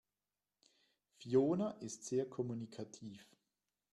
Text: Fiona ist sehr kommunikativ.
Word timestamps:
Fiona 1.19 1.77
ist 1.79 2.05
sehr 2.07 2.27
kommunikativ. 2.27 3.29